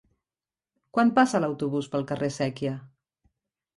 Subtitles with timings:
[0.97, 2.77] Quan passa l'autobús pel carrer Sèquia?